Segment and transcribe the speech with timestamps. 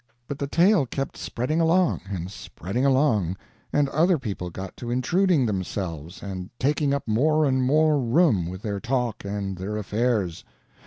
[0.27, 3.37] But the tale kept spreading along, and spreading along,
[3.71, 8.63] and other people got to intruding themselves and taking up more and more room with
[8.63, 10.43] their talk and their affairs.